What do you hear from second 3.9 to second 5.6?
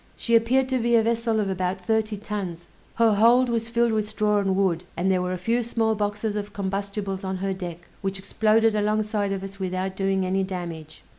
with straw and wood, and there were a